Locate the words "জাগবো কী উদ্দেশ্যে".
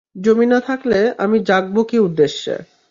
1.39-2.55